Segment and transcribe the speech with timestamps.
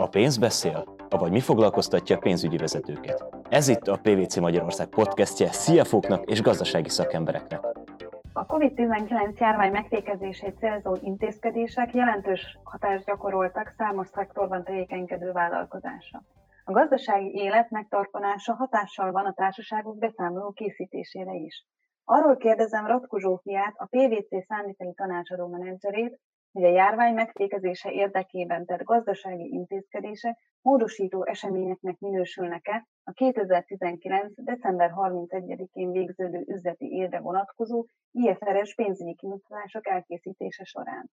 [0.00, 3.24] A pénz beszél, avagy mi foglalkoztatja a pénzügyi vezetőket.
[3.48, 7.60] Ez itt a PVC Magyarország podcastje CFO-knak és gazdasági szakembereknek.
[8.32, 16.22] A COVID-19 járvány megfékezését célzó intézkedések jelentős hatást gyakoroltak számos szektorban tevékenykedő vállalkozásra.
[16.64, 21.66] A gazdasági élet megtartanása hatással van a társaságok beszámoló készítésére is.
[22.04, 26.18] Arról kérdezem Ratko Zsófiát, a PVC számítani tanácsadó menedzserét,
[26.52, 34.32] hogy a járvány megfékezése érdekében tett gazdasági intézkedések módosító eseményeknek minősülnek-e a 2019.
[34.36, 41.10] december 31-én végződő üzleti évre vonatkozó IFRS pénzügyi kimutatások elkészítése során.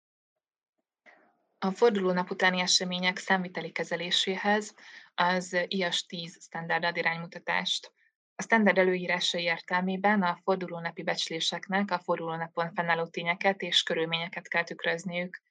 [1.59, 4.75] A fordulónap utáni események számviteli kezeléséhez
[5.15, 7.93] az IAS 10 standard iránymutatást.
[8.41, 15.43] A standard előírásai értelmében a fordulónapi becsléseknek a fordulónapon fennálló tényeket és körülményeket kell tükrözniük.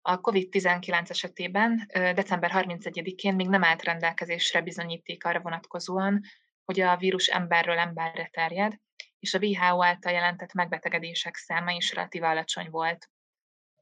[0.00, 6.20] A COVID-19 esetében december 31-én még nem állt rendelkezésre bizonyíték arra vonatkozóan,
[6.64, 8.74] hogy a vírus emberről emberre terjed,
[9.18, 13.10] és a WHO által jelentett megbetegedések száma is relatív alacsony volt.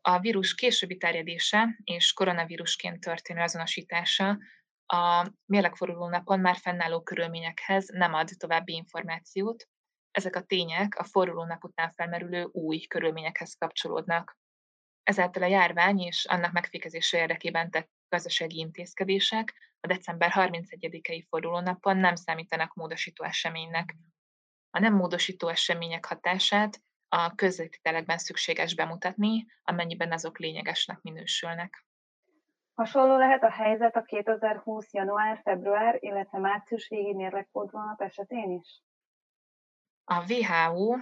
[0.00, 4.38] A vírus későbbi terjedése és koronavírusként történő azonosítása
[4.92, 9.68] a mérlegforduló napon már fennálló körülményekhez nem ad további információt.
[10.10, 14.38] Ezek a tények a forduló után felmerülő új körülményekhez kapcsolódnak.
[15.02, 22.14] Ezáltal a járvány és annak megfékezése érdekében tett gazdasági intézkedések a december 31-i fordulónapon nem
[22.14, 23.96] számítanak módosító eseménynek.
[24.70, 31.84] A nem módosító események hatását a közvetítelekben szükséges bemutatni, amennyiben azok lényegesnek minősülnek.
[32.80, 34.92] Hasonló lehet a helyzet a 2020.
[34.92, 38.82] január-február, illetve március végi mérlegfordulónap esetén is?
[40.04, 40.96] A WHO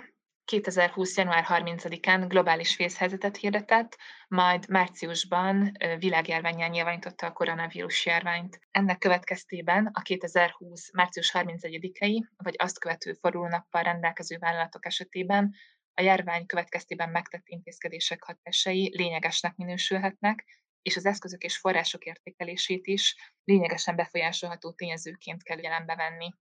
[0.44, 1.16] 2020.
[1.16, 3.96] január 30-án globális vészhelyzetet hirdetett,
[4.28, 8.60] majd márciusban világjárványján nyilvánította a koronavírus járványt.
[8.70, 10.92] Ennek következtében a 2020.
[10.92, 15.54] március 31-i vagy azt követő fordulónappal rendelkező vállalatok esetében
[15.94, 20.44] a járvány következtében megtett intézkedések hatásai lényegesnek minősülhetnek,
[20.82, 26.34] és az eszközök és források értékelését is lényegesen befolyásolható tényezőként kell jelenbe venni.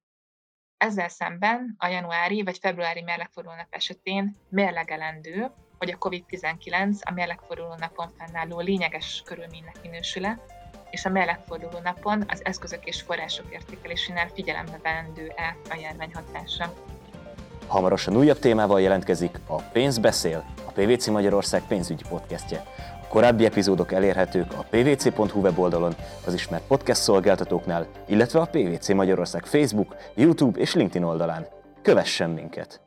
[0.77, 8.11] Ezzel szemben a januári vagy februári mérlegfordulónap esetén mérlegelendő, hogy a COVID-19 a mérlegforduló napon
[8.17, 10.25] fennálló lényeges körülménynek minősül
[10.89, 16.73] és a mérlegforduló napon az eszközök és források értékelésénél figyelembe vendő-e a járvány hatása.
[17.67, 22.63] Hamarosan újabb témával jelentkezik a Pénz beszél, a PVC Magyarország pénzügyi podcastje.
[23.09, 25.95] Korábbi epizódok elérhetők a pvc.hu weboldalon,
[26.25, 31.47] az ismert podcast szolgáltatóknál, illetve a PVC Magyarország Facebook, YouTube és LinkedIn oldalán.
[31.81, 32.86] Kövessen minket!